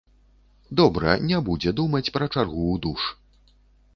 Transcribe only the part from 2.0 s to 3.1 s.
пра чаргу ў душ.